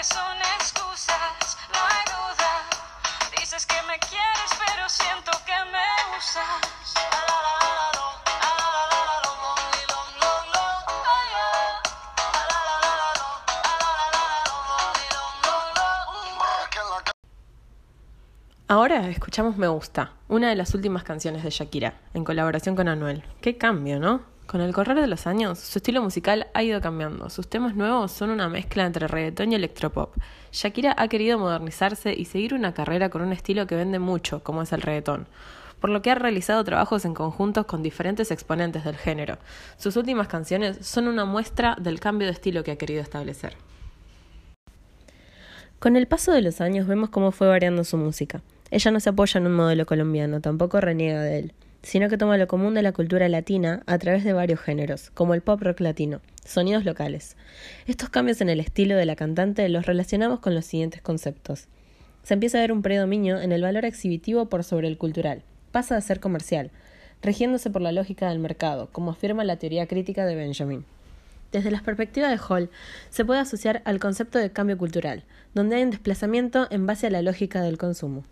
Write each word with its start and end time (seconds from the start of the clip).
que 0.00 0.04
son 0.04 0.38
excusas, 0.58 1.58
no 1.74 1.78
hay 1.90 2.04
duda. 2.08 2.52
Dices 3.38 3.66
que 3.66 3.74
me 3.86 3.98
quieres, 3.98 4.50
pero 4.64 4.88
siento 4.88 5.30
que 5.44 5.52
me 5.70 6.16
usas. 6.16 6.94
Ahora 18.68 19.08
escuchamos 19.08 19.58
Me 19.58 19.68
Gusta, 19.68 20.12
una 20.28 20.48
de 20.48 20.54
las 20.54 20.74
últimas 20.74 21.02
canciones 21.02 21.42
de 21.42 21.50
Shakira, 21.50 22.00
en 22.14 22.24
colaboración 22.24 22.74
con 22.74 22.88
Anuel. 22.88 23.22
Qué 23.42 23.58
cambio, 23.58 23.98
¿no? 23.98 24.22
Con 24.50 24.60
el 24.62 24.72
correr 24.72 25.00
de 25.00 25.06
los 25.06 25.28
años, 25.28 25.60
su 25.60 25.78
estilo 25.78 26.02
musical 26.02 26.48
ha 26.54 26.64
ido 26.64 26.80
cambiando. 26.80 27.30
Sus 27.30 27.46
temas 27.46 27.76
nuevos 27.76 28.10
son 28.10 28.30
una 28.30 28.48
mezcla 28.48 28.84
entre 28.84 29.06
reggaetón 29.06 29.52
y 29.52 29.54
electropop. 29.54 30.12
Shakira 30.50 30.92
ha 30.98 31.06
querido 31.06 31.38
modernizarse 31.38 32.12
y 32.12 32.24
seguir 32.24 32.54
una 32.54 32.74
carrera 32.74 33.10
con 33.10 33.22
un 33.22 33.32
estilo 33.32 33.68
que 33.68 33.76
vende 33.76 34.00
mucho, 34.00 34.42
como 34.42 34.62
es 34.62 34.72
el 34.72 34.82
reggaetón, 34.82 35.28
por 35.78 35.90
lo 35.90 36.02
que 36.02 36.10
ha 36.10 36.16
realizado 36.16 36.64
trabajos 36.64 37.04
en 37.04 37.14
conjuntos 37.14 37.64
con 37.66 37.84
diferentes 37.84 38.32
exponentes 38.32 38.82
del 38.82 38.96
género. 38.96 39.38
Sus 39.76 39.94
últimas 39.94 40.26
canciones 40.26 40.84
son 40.84 41.06
una 41.06 41.24
muestra 41.24 41.76
del 41.80 42.00
cambio 42.00 42.26
de 42.26 42.32
estilo 42.32 42.64
que 42.64 42.72
ha 42.72 42.76
querido 42.76 43.02
establecer. 43.02 43.54
Con 45.78 45.94
el 45.94 46.08
paso 46.08 46.32
de 46.32 46.42
los 46.42 46.60
años 46.60 46.88
vemos 46.88 47.10
cómo 47.10 47.30
fue 47.30 47.46
variando 47.46 47.84
su 47.84 47.96
música. 47.96 48.42
Ella 48.72 48.90
no 48.90 48.98
se 48.98 49.10
apoya 49.10 49.38
en 49.38 49.46
un 49.46 49.54
modelo 49.54 49.86
colombiano, 49.86 50.40
tampoco 50.40 50.80
reniega 50.80 51.22
de 51.22 51.38
él, 51.38 51.54
sino 51.82 52.08
que 52.08 52.18
toma 52.18 52.36
lo 52.36 52.46
común 52.46 52.74
de 52.74 52.82
la 52.82 52.92
cultura 52.92 53.28
latina 53.28 53.82
a 53.86 53.98
través 53.98 54.24
de 54.24 54.32
varios 54.32 54.60
géneros, 54.60 55.10
como 55.10 55.34
el 55.34 55.40
pop 55.40 55.60
rock 55.62 55.80
latino, 55.80 56.20
sonidos 56.44 56.84
locales. 56.84 57.36
Estos 57.86 58.08
cambios 58.10 58.40
en 58.40 58.48
el 58.48 58.60
estilo 58.60 58.96
de 58.96 59.06
la 59.06 59.16
cantante 59.16 59.68
los 59.68 59.86
relacionamos 59.86 60.40
con 60.40 60.54
los 60.54 60.66
siguientes 60.66 61.02
conceptos. 61.02 61.68
Se 62.22 62.34
empieza 62.34 62.58
a 62.58 62.60
ver 62.60 62.72
un 62.72 62.82
predominio 62.82 63.40
en 63.40 63.52
el 63.52 63.62
valor 63.62 63.84
exhibitivo 63.84 64.48
por 64.48 64.64
sobre 64.64 64.88
el 64.88 64.98
cultural. 64.98 65.42
Pasa 65.72 65.96
a 65.96 66.00
ser 66.00 66.20
comercial, 66.20 66.70
rigiéndose 67.22 67.70
por 67.70 67.82
la 67.82 67.92
lógica 67.92 68.28
del 68.28 68.38
mercado, 68.38 68.88
como 68.92 69.10
afirma 69.10 69.44
la 69.44 69.56
teoría 69.56 69.86
crítica 69.86 70.26
de 70.26 70.34
Benjamin. 70.34 70.84
Desde 71.52 71.70
la 71.70 71.82
perspectiva 71.82 72.28
de 72.28 72.38
Hall, 72.48 72.70
se 73.08 73.24
puede 73.24 73.40
asociar 73.40 73.82
al 73.84 73.98
concepto 73.98 74.38
de 74.38 74.52
cambio 74.52 74.78
cultural, 74.78 75.24
donde 75.54 75.76
hay 75.76 75.82
un 75.82 75.90
desplazamiento 75.90 76.68
en 76.70 76.86
base 76.86 77.08
a 77.08 77.10
la 77.10 77.22
lógica 77.22 77.62
del 77.62 77.78
consumo. 77.78 78.24